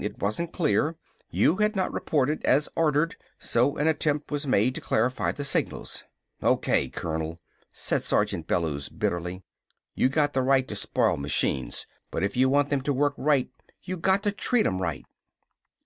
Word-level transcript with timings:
It 0.00 0.20
wasn't 0.22 0.54
clear. 0.54 0.96
You 1.28 1.56
had 1.56 1.76
not 1.76 1.92
reported, 1.92 2.42
as 2.46 2.66
ordered, 2.74 3.14
so 3.38 3.76
an 3.76 3.88
attempt 3.88 4.30
was 4.30 4.46
made 4.46 4.74
to 4.74 4.80
clarify 4.80 5.32
the 5.32 5.44
signals." 5.44 6.02
"Okay, 6.42 6.88
Colonel!" 6.88 7.42
said 7.72 8.02
Sergeant 8.02 8.46
Bellews 8.46 8.88
bitterly. 8.88 9.42
"You 9.94 10.08
got 10.08 10.32
the 10.32 10.40
right 10.40 10.66
to 10.68 10.76
spoil 10.76 11.18
machines! 11.18 11.86
But 12.10 12.22
if 12.22 12.38
you 12.38 12.48
want 12.48 12.70
them 12.70 12.80
to 12.84 12.92
work 12.94 13.12
right 13.18 13.50
you 13.82 13.98
got 13.98 14.22
to 14.22 14.32
treat 14.32 14.64
'em 14.66 14.80
right!" 14.80 15.04